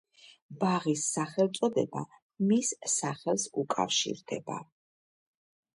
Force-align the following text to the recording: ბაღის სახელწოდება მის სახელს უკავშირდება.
ბაღის 0.61 1.03
სახელწოდება 1.17 2.03
მის 2.51 2.73
სახელს 2.95 3.47
უკავშირდება. 3.65 4.59